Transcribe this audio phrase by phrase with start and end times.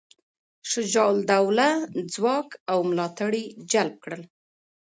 [0.71, 1.67] شجاع الدوله
[2.13, 4.23] ځواک او ملاتړي جلب کړل.